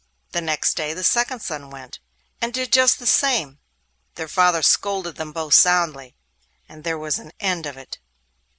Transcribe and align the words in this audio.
The 0.31 0.41
next 0.41 0.73
day 0.73 0.95
the 0.95 1.03
second 1.03 1.41
son 1.41 1.69
went, 1.69 1.99
and 2.41 2.51
did 2.51 2.73
just 2.73 2.97
the 2.97 3.05
same. 3.05 3.59
Their 4.15 4.27
father 4.27 4.63
scolded 4.63 5.17
them 5.17 5.31
both 5.31 5.53
soundly, 5.53 6.15
and 6.67 6.83
there 6.83 6.97
was 6.97 7.19
an 7.19 7.31
end 7.39 7.67
of 7.67 7.77
it. 7.77 7.99